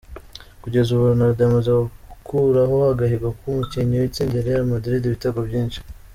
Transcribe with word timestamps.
Kugeza 0.63 0.87
ubu 0.91 1.03
Ronaldo 1.11 1.39
yamaze 1.43 1.69
gukuraho 2.11 2.75
agahigo 2.91 3.27
k’umukinnyi 3.37 3.95
watsindiye 4.01 4.41
Real 4.45 4.63
Madrid 4.73 5.01
ibitego 5.05 5.41
byinshi. 5.49 5.79